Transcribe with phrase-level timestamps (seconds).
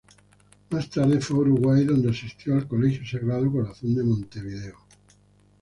[0.71, 4.79] Más tarde fue a Uruguay, donde asistió al Colegio Sagrado Corazón, de Montevideo.